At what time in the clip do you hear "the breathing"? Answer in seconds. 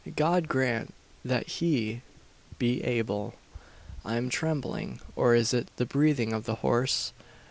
5.75-6.33